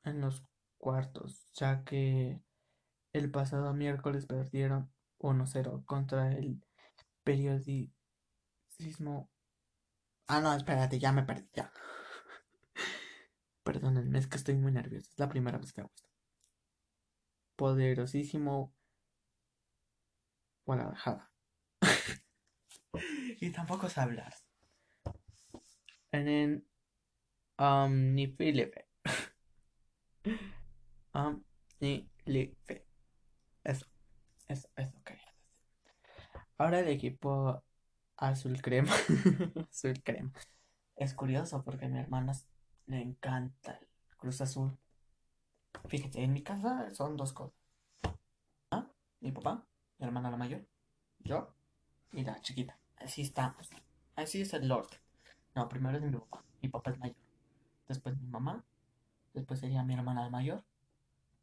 en 0.03 0.21
los 0.21 0.43
cuartos, 0.77 1.51
ya 1.53 1.83
que 1.83 2.39
el 3.13 3.31
pasado 3.31 3.73
miércoles 3.73 4.27
perdieron 4.27 4.91
1-0 5.17 5.83
contra 5.85 6.31
el 6.31 6.63
periodismo 7.23 7.95
Ah, 10.27 10.41
no, 10.41 10.53
espérate, 10.53 10.99
ya 10.99 11.11
me 11.11 11.23
perdí, 11.23 11.47
ya. 11.53 11.71
Perdónenme, 13.63 14.19
es 14.19 14.27
que 14.27 14.37
estoy 14.37 14.55
muy 14.55 14.71
nervioso. 14.71 15.09
Es 15.11 15.19
la 15.19 15.29
primera 15.29 15.57
vez 15.57 15.71
que 15.71 15.81
hago 15.81 15.91
esto. 15.95 16.14
Poderosísimo 17.55 18.73
Guadalajara. 20.65 21.31
y 23.39 23.51
tampoco 23.51 23.89
sé 23.89 24.01
hablar. 24.01 24.33
En 26.11 26.27
el 26.27 26.67
Omnifilipe. 27.57 28.87
Omnifilipe. 31.13 32.85
Eso, 33.63 33.87
eso, 34.47 34.69
eso 34.75 35.03
quería 35.03 35.25
decir. 35.25 35.91
Ahora 36.59 36.79
el 36.81 36.87
equipo 36.89 37.63
azul 38.15 38.61
crema. 38.61 38.93
azul 39.71 40.03
crema. 40.03 40.31
Es 40.95 41.15
curioso 41.15 41.63
porque 41.63 41.85
a 41.85 41.89
mi 41.89 41.97
hermana 41.97 42.33
le 42.85 43.01
encanta 43.01 43.79
el 43.81 43.87
Cruz 44.17 44.41
Azul. 44.41 44.77
Fíjate, 45.87 46.23
en 46.23 46.33
mi 46.33 46.41
casa 46.41 46.93
son 46.93 47.17
dos 47.17 47.33
cosas. 47.33 47.55
¿Ah? 48.71 48.87
Mi 49.19 49.31
papá, 49.31 49.65
mi 49.97 50.05
hermana 50.05 50.31
la 50.31 50.37
mayor, 50.37 50.65
yo 51.19 51.53
y 52.11 52.23
la 52.23 52.41
chiquita. 52.41 52.77
Así 52.97 53.21
estamos. 53.21 53.69
Así 54.15 54.41
es 54.41 54.53
el 54.53 54.67
Lord. 54.67 54.89
No, 55.55 55.69
primero 55.69 55.97
es 55.97 56.03
mi 56.03 56.11
papá. 56.11 56.43
Mi 56.61 56.69
papá 56.69 56.91
es 56.91 56.99
mayor. 56.99 57.17
Después 57.87 58.17
mi 58.17 58.27
mamá. 58.27 58.63
Después 59.33 59.59
sería 59.59 59.83
mi 59.83 59.93
hermana 59.93 60.23
la 60.23 60.29
mayor. 60.29 60.63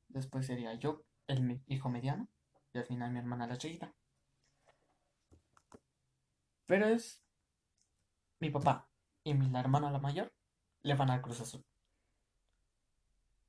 Después 0.09 0.47
sería 0.47 0.75
yo, 0.75 1.03
el 1.27 1.63
hijo 1.67 1.89
mediano. 1.89 2.29
Y 2.73 2.79
al 2.79 2.85
final 2.85 3.13
mi 3.13 3.19
hermana 3.19 3.47
la 3.47 3.59
chiquita. 3.59 3.93
Pero 6.67 6.87
es 6.87 7.23
mi 8.41 8.51
papá 8.51 8.89
y 9.25 9.35
mi 9.35 9.57
hermana 9.59 9.91
la 9.91 9.99
mayor 9.99 10.33
le 10.83 10.95
van 10.95 11.11
al 11.11 11.23
Cruz 11.23 11.41
Azul. 11.41 11.65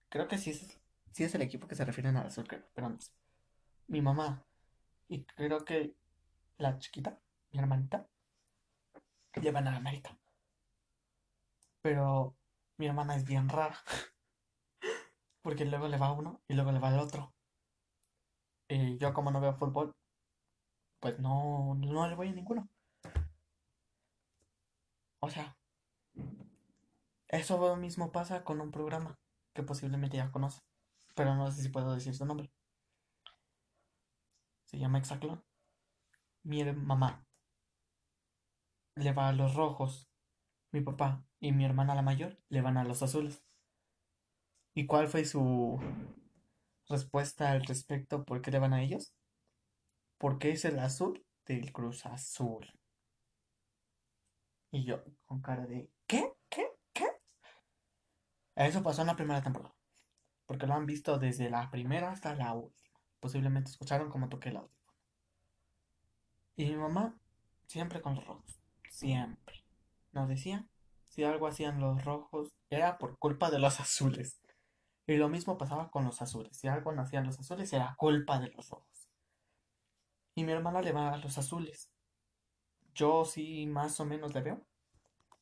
Creo 0.10 0.28
que 0.28 0.38
sí 0.38 0.52
es, 0.52 0.80
sí 1.14 1.24
es 1.24 1.36
el 1.36 1.42
equipo 1.42 1.68
que 1.68 1.76
se 1.76 1.86
refieren 1.86 2.18
al 2.18 2.28
azul, 2.28 2.46
pero 2.74 2.90
no 2.90 2.98
Mi 3.88 4.02
mamá 4.02 4.44
y 5.08 5.24
creo 5.26 5.64
que 5.64 5.96
la 6.58 6.78
chiquita, 6.80 7.20
mi 7.52 7.60
hermanita, 7.60 8.08
le 9.42 9.52
van 9.52 9.68
a 9.68 9.72
la 9.72 9.78
América. 9.78 10.18
Pero 11.82 12.36
mi 12.78 12.88
hermana 12.88 13.16
es 13.16 13.26
bien 13.26 13.50
rara. 13.50 13.78
Porque 15.42 15.66
luego 15.66 15.88
le 15.88 15.98
va 15.98 16.12
uno 16.14 16.42
y 16.48 16.54
luego 16.54 16.72
le 16.72 16.80
va 16.80 16.90
al 16.90 17.00
otro. 17.00 17.34
Y 18.68 18.98
yo 18.98 19.14
como 19.14 19.30
no 19.32 19.42
veo 19.42 19.54
fútbol, 19.54 19.94
pues 21.00 21.20
no, 21.20 21.76
no 21.76 22.08
le 22.08 22.16
voy 22.16 22.30
a 22.30 22.32
ninguno. 22.32 22.68
O 25.20 25.30
sea, 25.30 25.56
eso 27.28 27.76
mismo 27.76 28.12
pasa 28.12 28.44
con 28.44 28.62
un 28.62 28.72
programa 28.72 29.18
que 29.54 29.64
posiblemente 29.64 30.18
ya 30.18 30.32
conoce, 30.32 30.62
pero 31.14 31.36
no 31.36 31.52
sé 31.52 31.62
si 31.62 31.70
puedo 31.70 31.94
decir 31.94 32.16
su 32.16 32.26
nombre. 32.26 32.52
Se 34.66 34.78
llama 34.78 34.98
Exaclón. 34.98 35.44
Mi 36.44 36.64
mamá 36.64 37.26
le 38.96 39.14
va 39.14 39.30
a 39.30 39.34
los 39.34 39.56
rojos. 39.56 40.10
Mi 40.72 40.82
papá 40.82 41.24
y 41.40 41.52
mi 41.52 41.66
hermana 41.66 41.96
la 41.96 42.02
mayor 42.02 42.40
le 42.50 42.62
van 42.62 42.78
a 42.78 42.84
los 42.84 43.04
azules. 43.04 43.44
¿Y 44.76 44.88
cuál 44.88 45.08
fue 45.08 45.26
su 45.26 45.80
respuesta 46.90 47.52
al 47.52 47.64
respecto? 47.66 48.26
¿Por 48.26 48.42
qué 48.42 48.50
le 48.52 48.60
van 48.60 48.74
a 48.74 48.82
ellos? 48.82 49.14
Porque 50.18 50.52
es 50.52 50.66
el 50.66 50.80
azul 50.80 51.24
del 51.46 51.72
Cruz 51.72 52.06
Azul. 52.06 52.66
Y 54.72 54.86
yo, 54.86 55.04
con 55.26 55.42
cara 55.42 55.68
de, 55.68 55.92
¿qué? 56.08 56.34
¿Qué? 56.50 56.66
¿Qué? 56.92 57.06
Eso 58.56 58.82
pasó 58.82 59.02
en 59.02 59.08
la 59.08 59.16
primera 59.16 59.44
temporada. 59.44 59.76
Porque 60.54 60.68
lo 60.68 60.76
han 60.76 60.86
visto 60.86 61.18
desde 61.18 61.50
la 61.50 61.72
primera 61.72 62.12
hasta 62.12 62.36
la 62.36 62.54
última. 62.54 63.00
Posiblemente 63.20 63.72
escucharon 63.72 64.12
cómo 64.12 64.30
toqué 64.30 64.50
el 64.50 64.58
audio. 64.58 64.78
Y 66.56 66.66
mi 66.66 66.76
mamá, 66.76 67.18
siempre 67.66 68.04
con 68.04 68.14
los 68.14 68.24
rojos. 68.24 68.62
Siempre. 68.88 69.64
Nos 70.12 70.30
decía, 70.30 70.68
si 71.08 71.24
algo 71.24 71.48
hacían 71.48 71.82
los 71.82 72.06
rojos, 72.06 72.54
era 72.70 73.00
por 73.00 73.18
culpa 73.18 73.50
de 73.50 73.58
los 73.58 73.80
azules. 73.80 74.44
Y 75.08 75.18
lo 75.18 75.28
mismo 75.28 75.58
pasaba 75.58 75.90
con 75.90 76.06
los 76.06 76.22
azules. 76.22 76.56
Si 76.56 76.68
algo 76.68 76.92
hacían 76.92 77.26
los 77.26 77.40
azules, 77.40 77.74
era 77.74 77.96
culpa 77.98 78.40
de 78.40 78.50
los 78.50 78.70
rojos. 78.70 79.10
Y 80.36 80.44
mi 80.44 80.52
hermana 80.52 80.84
le 80.84 80.92
va 80.92 81.16
a 81.16 81.18
los 81.18 81.36
azules. 81.40 81.90
Yo 82.94 83.26
sí 83.26 83.66
más 83.66 84.00
o 84.00 84.06
menos 84.06 84.36
le 84.36 84.42
veo. 84.44 84.62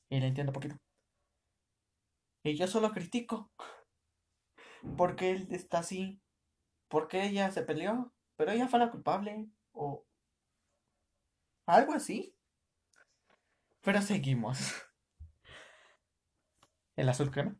Y 0.07 0.21
le 0.21 0.27
entiendo 0.27 0.53
poquito. 0.53 0.77
Y 2.43 2.55
yo 2.55 2.65
solo 2.65 2.93
critico. 2.93 3.51
Porque 4.97 5.31
él 5.31 5.47
está 5.51 5.79
así. 5.79 6.21
Porque 6.87 7.25
ella 7.25 7.51
se 7.51 7.63
peleó. 7.63 8.13
Pero 8.35 8.51
ella 8.51 8.67
fue 8.67 8.79
la 8.79 8.91
culpable. 8.91 9.49
O 9.71 10.05
algo 11.65 11.93
así. 11.93 12.35
Pero 13.81 14.01
seguimos. 14.01 14.59
El 16.95 17.09
azul 17.09 17.31
crema. 17.31 17.57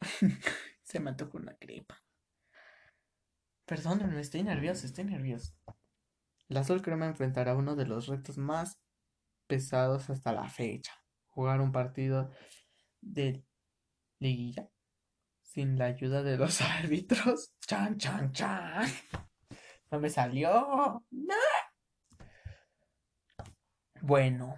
Se 0.82 1.00
me 1.00 1.16
con 1.16 1.42
una 1.42 1.56
gripa. 1.60 2.02
Perdónenme, 3.66 4.20
estoy 4.20 4.42
nervioso, 4.42 4.86
estoy 4.86 5.04
nervioso. 5.04 5.54
El 6.48 6.58
azul 6.58 6.82
crema 6.82 7.06
enfrentará 7.06 7.56
uno 7.56 7.76
de 7.76 7.86
los 7.86 8.06
retos 8.06 8.36
más 8.36 8.80
pesados 9.46 10.10
hasta 10.10 10.32
la 10.32 10.48
fecha. 10.48 10.92
Jugar 11.28 11.60
un 11.60 11.72
partido 11.72 12.30
de 13.00 13.44
liguilla 14.18 14.70
sin 15.54 15.78
la 15.78 15.84
ayuda 15.86 16.24
de 16.24 16.36
los 16.36 16.60
árbitros. 16.60 17.52
Chan, 17.60 17.96
chan, 17.96 18.32
chan. 18.32 18.90
No 19.90 20.00
me 20.00 20.10
salió. 20.10 21.04
No. 21.12 21.34
Bueno, 24.02 24.56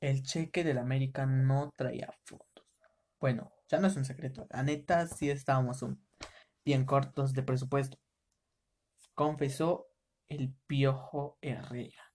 el 0.00 0.22
cheque 0.22 0.64
del 0.64 0.78
América 0.78 1.26
no 1.26 1.70
traía 1.76 2.10
fondos. 2.24 2.48
Bueno, 3.20 3.52
ya 3.68 3.78
no 3.78 3.86
es 3.86 3.96
un 3.96 4.06
secreto. 4.06 4.46
La 4.50 4.62
neta, 4.62 5.06
sí 5.06 5.30
estábamos 5.30 5.84
bien 6.64 6.86
cortos 6.86 7.34
de 7.34 7.42
presupuesto. 7.42 7.98
Confesó 9.14 9.88
el 10.28 10.54
Piojo 10.66 11.38
Herrera. 11.42 12.14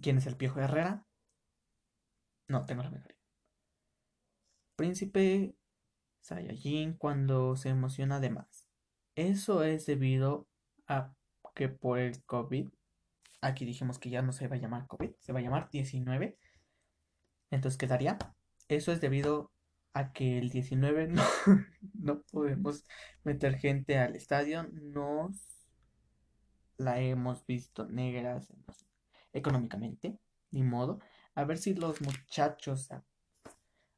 ¿Quién 0.00 0.18
es 0.18 0.26
el 0.26 0.36
Piojo 0.36 0.60
Herrera? 0.60 1.04
No 2.48 2.64
tengo 2.64 2.84
la 2.84 2.90
memoria. 2.90 3.18
Príncipe 4.76 5.59
Saiyajin 6.20 6.94
cuando 6.94 7.56
se 7.56 7.70
emociona 7.70 8.20
de 8.20 8.30
más. 8.30 8.66
Eso 9.14 9.62
es 9.64 9.86
debido 9.86 10.46
a 10.86 11.12
que 11.54 11.68
por 11.68 11.98
el 11.98 12.22
COVID 12.24 12.68
Aquí 13.42 13.64
dijimos 13.64 13.98
que 13.98 14.10
ya 14.10 14.22
no 14.22 14.32
se 14.32 14.48
va 14.48 14.56
a 14.56 14.58
llamar 14.58 14.86
COVID, 14.86 15.12
se 15.18 15.32
va 15.32 15.38
a 15.38 15.42
llamar 15.42 15.70
19. 15.70 16.38
Entonces 17.50 17.78
quedaría. 17.78 18.18
Eso 18.68 18.92
es 18.92 19.00
debido 19.00 19.50
a 19.94 20.12
que 20.12 20.38
el 20.38 20.50
19 20.50 21.08
no, 21.08 21.22
no 21.94 22.22
podemos 22.30 22.84
meter 23.24 23.56
gente 23.56 23.98
al 23.98 24.14
estadio. 24.14 24.64
Nos 24.72 25.66
la 26.76 27.00
hemos 27.00 27.46
visto 27.46 27.86
negras 27.86 28.52
económicamente, 29.32 30.18
ni 30.50 30.62
modo. 30.62 31.00
A 31.34 31.44
ver 31.44 31.56
si 31.56 31.74
los 31.74 32.02
muchachos 32.02 32.90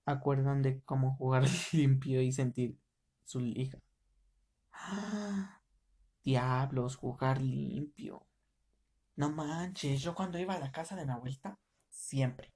acuerdan 0.05 0.63
de 0.63 0.83
cómo 0.83 1.17
jugar 1.17 1.45
limpio 1.73 2.21
y 2.23 2.33
sentir 2.33 2.79
su 3.25 3.41
liga. 3.41 3.79
¡Ah! 4.73 5.61
Diablos, 6.25 6.97
jugar 6.97 7.41
limpio. 7.41 8.27
No 9.17 9.31
manches, 9.31 10.01
yo 10.01 10.15
cuando 10.15 10.39
iba 10.39 10.55
a 10.55 10.61
la 10.61 10.73
casa 10.73 10.97
de 10.97 11.05
mi 11.05 11.13
abuelita, 11.13 11.59
siempre. 11.91 12.53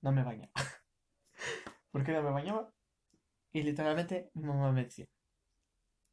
No 0.00 0.12
me 0.12 0.24
bañaba. 0.24 0.52
¿Por 1.90 2.04
qué 2.04 2.12
no 2.12 2.22
me 2.22 2.30
bañaba? 2.30 2.72
Y 3.52 3.62
literalmente 3.62 4.30
mi 4.34 4.44
mamá 4.44 4.72
me 4.72 4.84
decía, 4.84 5.06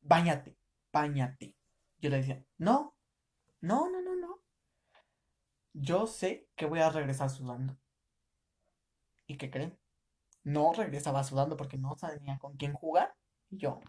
bañate, 0.02 0.58
bañate. 0.92 1.56
Yo 2.00 2.10
le 2.10 2.18
decía, 2.18 2.44
no, 2.58 2.96
no, 3.62 3.90
no, 3.90 4.02
no, 4.02 4.16
no. 4.16 4.42
Yo 5.74 6.08
sé 6.08 6.50
que 6.56 6.66
voy 6.66 6.80
a 6.80 6.90
regresar 6.90 7.30
sudando. 7.30 7.78
¿Y 9.28 9.38
qué 9.38 9.50
creen? 9.50 9.78
No 10.44 10.74
regresaba 10.74 11.24
sudando 11.24 11.58
porque 11.58 11.78
no 11.78 11.96
sabía 11.98 12.38
con 12.40 12.56
quién 12.58 12.74
jugar. 12.74 13.14
Y 13.50 13.58
yo, 13.58 13.82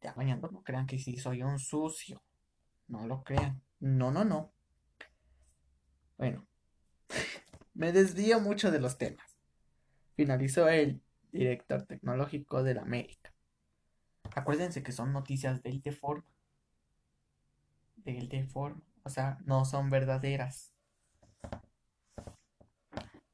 ya 0.00 0.12
bañando, 0.14 0.48
no 0.48 0.62
crean 0.62 0.86
que 0.86 0.98
sí 0.98 1.16
soy 1.16 1.42
un 1.42 1.58
sucio. 1.58 2.22
No 2.86 3.06
lo 3.06 3.22
crean. 3.22 3.62
No, 3.80 4.10
no, 4.10 4.24
no. 4.24 4.52
Bueno, 6.16 6.46
me 7.74 7.92
desvío 7.92 8.40
mucho 8.40 8.70
de 8.70 8.80
los 8.80 8.98
temas. 8.98 9.36
Finalizó 10.16 10.68
el 10.68 11.02
director 11.30 11.84
tecnológico 11.84 12.62
de 12.62 12.74
la 12.74 12.82
América. 12.82 13.32
Acuérdense 14.34 14.82
que 14.82 14.92
son 14.92 15.12
noticias 15.12 15.62
del 15.62 15.80
Deforma. 15.80 16.28
Del 17.96 18.28
Deforma. 18.28 18.82
O 19.04 19.10
sea, 19.10 19.38
no 19.44 19.64
son 19.64 19.90
verdaderas. 19.90 20.72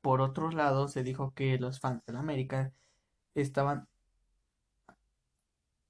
Por 0.05 0.21
otro 0.21 0.51
lado, 0.51 0.89
se 0.89 1.03
dijo 1.03 1.33
que 1.33 1.59
los 1.59 1.81
fans 1.81 2.05
de 2.05 2.13
la 2.13 2.19
América 2.21 2.75
estaban 3.35 3.89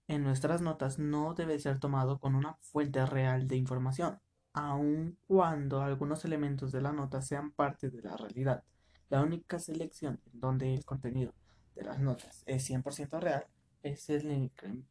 en 0.07 0.23
nuestras 0.23 0.61
notas 0.61 0.97
no 0.99 1.33
debe 1.33 1.59
ser 1.59 1.79
tomado 1.79 2.19
con 2.19 2.35
una 2.35 2.55
fuente 2.61 3.05
real 3.05 3.47
de 3.47 3.57
información, 3.57 4.19
aun 4.53 5.17
cuando 5.27 5.81
algunos 5.81 6.25
elementos 6.25 6.71
de 6.71 6.81
la 6.81 6.91
nota 6.93 7.21
sean 7.21 7.51
parte 7.51 7.89
de 7.89 8.01
la 8.01 8.15
realidad. 8.17 8.63
La 9.09 9.21
única 9.21 9.59
selección 9.59 10.19
donde 10.31 10.73
el 10.73 10.85
contenido 10.85 11.33
de 11.75 11.83
las 11.83 11.99
notas 11.99 12.43
es 12.45 12.63
100% 12.63 13.19
real 13.19 13.45
es 13.83 14.09
el 14.09 14.25
incre- 14.29 14.83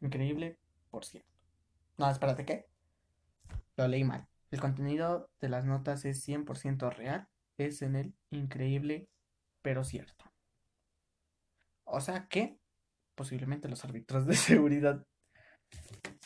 increíble 0.00 0.58
por 0.90 1.04
ciento. 1.04 1.28
No, 1.98 2.10
espérate, 2.10 2.44
¿qué? 2.44 2.71
Lo 3.76 3.88
leí 3.88 4.04
mal. 4.04 4.28
El 4.50 4.60
contenido 4.60 5.30
de 5.40 5.48
las 5.48 5.64
notas 5.64 6.04
es 6.04 6.26
100% 6.26 6.90
real, 6.94 7.28
es 7.56 7.82
en 7.82 7.96
el 7.96 8.14
increíble 8.30 9.08
pero 9.62 9.84
cierto. 9.84 10.24
O 11.84 12.00
sea 12.00 12.26
que 12.28 12.58
posiblemente 13.14 13.68
los 13.68 13.84
árbitros 13.84 14.26
de 14.26 14.34
seguridad 14.36 15.06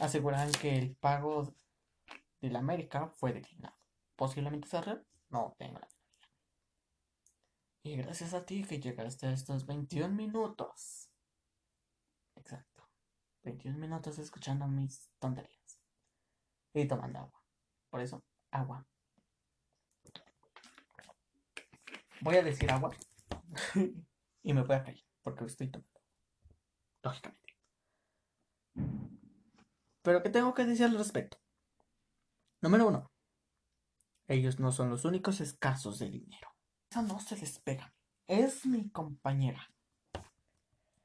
aseguran 0.00 0.50
que 0.52 0.76
el 0.76 0.96
pago 0.96 1.54
de 2.40 2.50
la 2.50 2.58
América 2.58 3.08
fue 3.08 3.32
declinado. 3.32 3.76
Posiblemente 4.16 4.68
sea 4.68 4.80
real, 4.80 5.06
no 5.28 5.54
tengo 5.58 5.78
la. 5.78 5.88
Y 7.82 7.96
gracias 7.96 8.34
a 8.34 8.44
ti 8.44 8.64
que 8.64 8.80
llegaste 8.80 9.26
a 9.28 9.32
estos 9.32 9.66
21 9.66 10.12
minutos. 10.12 11.08
Exacto. 12.34 12.88
21 13.44 13.78
minutos 13.78 14.18
escuchando 14.18 14.66
mis 14.66 15.08
tonterías. 15.20 15.65
Y 16.76 16.86
tomando 16.86 17.20
agua. 17.20 17.42
Por 17.88 18.02
eso, 18.02 18.22
agua. 18.50 18.86
Voy 22.20 22.36
a 22.36 22.42
decir 22.42 22.70
agua. 22.70 22.94
y 24.42 24.52
me 24.52 24.60
voy 24.62 24.76
a 24.76 24.84
callar. 24.84 25.02
Porque 25.22 25.46
estoy 25.46 25.70
tomando. 25.70 26.00
Lógicamente. 27.02 27.54
Pero 30.02 30.22
¿qué 30.22 30.28
tengo 30.28 30.52
que 30.52 30.66
decir 30.66 30.84
al 30.84 30.98
respecto? 30.98 31.38
Número 32.60 32.88
uno. 32.88 33.10
Ellos 34.28 34.60
no 34.60 34.70
son 34.70 34.90
los 34.90 35.06
únicos 35.06 35.40
escasos 35.40 35.98
de 35.98 36.10
dinero. 36.10 36.50
Esa 36.90 37.00
no 37.00 37.18
se 37.20 37.38
les 37.38 37.58
pega. 37.58 37.94
Es 38.26 38.66
mi 38.66 38.90
compañera. 38.90 39.66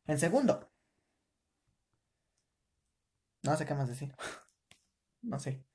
En 0.05 0.19
segundo. 0.19 0.69
No 3.43 3.55
sé 3.55 3.65
qué 3.65 3.73
más 3.73 3.87
decir. 3.87 4.13
No 5.21 5.39
sé. 5.39 5.65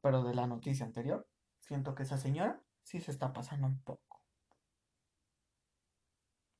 Pero 0.00 0.22
de 0.22 0.34
la 0.34 0.46
noticia 0.46 0.86
anterior, 0.86 1.28
siento 1.60 1.94
que 1.94 2.04
esa 2.04 2.18
señora 2.18 2.62
sí 2.82 3.00
se 3.00 3.10
está 3.10 3.32
pasando 3.32 3.66
un 3.66 3.82
poco. 3.82 4.22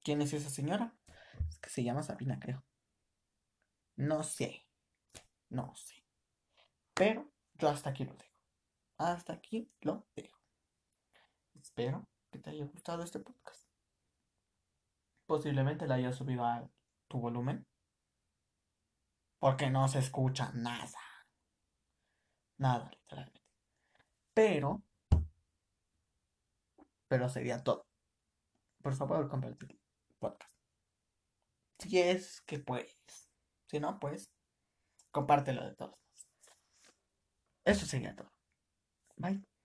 ¿Quién 0.03 0.23
es 0.23 0.33
esa 0.33 0.51
señora? 0.51 0.97
Es 1.49 1.59
que 1.59 1.71
se 1.71 1.83
llama 1.83 2.03
Sabina, 2.03 2.39
creo. 2.39 2.65
No 3.97 4.23
sé. 4.23 4.67
No 5.49 5.75
sé. 5.75 6.05
Pero 6.95 7.31
yo 7.55 7.69
hasta 7.69 7.91
aquí 7.91 8.05
lo 8.05 8.15
dejo. 8.15 8.37
Hasta 8.99 9.33
aquí 9.33 9.71
lo 9.81 10.07
dejo. 10.15 10.41
Espero 11.55 12.09
que 12.31 12.39
te 12.39 12.51
haya 12.51 12.65
gustado 12.67 13.03
este 13.03 13.21
podcast. 13.21 13.69
Posiblemente 15.27 15.87
la 15.87 15.97
haya 15.97 16.13
subido 16.13 16.45
a 16.45 16.71
tu 17.09 17.19
volumen. 17.19 17.67
Porque 19.39 19.71
no 19.71 19.89
se 19.89 19.99
escucha 19.99 20.51
nada. 20.55 21.06
Nada, 22.59 22.91
literalmente. 22.91 23.41
Pero. 24.35 24.83
Pero 27.09 27.29
sería 27.29 27.63
todo. 27.63 27.87
Por 28.83 28.95
favor, 28.95 29.29
comparte 29.29 29.67
el 29.67 29.81
podcast. 30.19 30.53
Si 31.79 31.99
es 32.01 32.41
que 32.43 32.59
puedes. 32.59 32.97
Si 33.67 33.81
no, 33.81 33.99
pues. 34.01 34.31
Compártelo 35.11 35.65
de 35.65 35.75
todos. 35.75 35.99
Eso 37.65 37.87
sería 37.87 38.15
todo. 38.15 38.31
Bye. 39.17 39.56